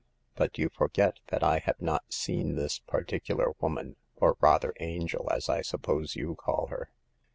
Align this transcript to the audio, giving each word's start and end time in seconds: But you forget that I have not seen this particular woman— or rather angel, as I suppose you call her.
But 0.33 0.57
you 0.57 0.69
forget 0.69 1.19
that 1.27 1.43
I 1.43 1.59
have 1.59 1.79
not 1.79 2.11
seen 2.11 2.55
this 2.55 2.79
particular 2.79 3.51
woman— 3.59 3.97
or 4.15 4.35
rather 4.41 4.73
angel, 4.79 5.29
as 5.31 5.47
I 5.47 5.61
suppose 5.61 6.15
you 6.15 6.33
call 6.33 6.65
her. 6.69 6.89